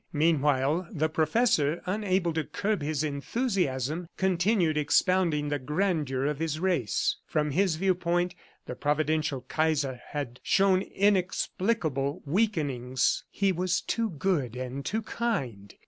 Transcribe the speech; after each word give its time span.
Meanwhile, 0.13 0.87
the 0.91 1.09
professor, 1.09 1.83
unable 1.85 2.33
to 2.33 2.43
curb 2.43 2.81
his 2.81 3.03
enthusiasm, 3.03 4.07
continued 4.17 4.75
expounding 4.75 5.49
the 5.49 5.59
grandeur 5.59 6.25
of 6.25 6.39
his 6.39 6.59
race. 6.59 7.17
From 7.27 7.51
his 7.51 7.75
viewpoint, 7.75 8.33
the 8.65 8.73
providential 8.73 9.41
Kaiser 9.47 10.01
had 10.07 10.39
shown 10.41 10.81
inexplicable 10.81 12.23
weakenings. 12.25 13.25
He 13.29 13.51
was 13.51 13.79
too 13.79 14.09
good 14.09 14.55
and 14.55 14.83
too 14.83 15.03
kind. 15.03 15.75